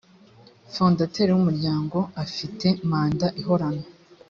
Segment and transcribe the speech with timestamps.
[0.73, 3.83] fondateri w umuryango afite manda ihorano